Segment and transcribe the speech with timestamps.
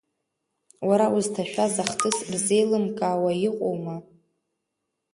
[0.87, 3.95] Уара узҭашәаз ахҭыс рзеилымкаауа иҟоума?